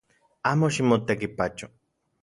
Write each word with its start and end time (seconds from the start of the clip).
Amo 0.51 0.67
ximotekipacho 0.73 1.65